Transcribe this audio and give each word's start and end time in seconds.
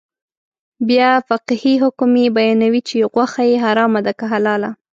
بیا 0.87 1.11
فقهي 1.29 1.73
حکم 1.83 2.11
یې 2.21 2.27
بیانوي 2.37 2.81
چې 2.87 3.09
غوښه 3.13 3.43
یې 3.51 3.57
حرامه 3.65 3.99
ده 4.05 4.13
که 4.19 4.25
حلاله. 4.31 4.69